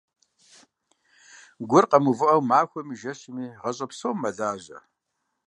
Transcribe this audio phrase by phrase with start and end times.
[1.69, 4.79] Гур къэмыувыӀэу, махуэми, жэщми, гъащӀэ псом мэлажьэ.